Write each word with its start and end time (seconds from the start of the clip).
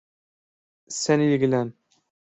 Sen 0.99 1.19
ilgilen. 1.19 1.73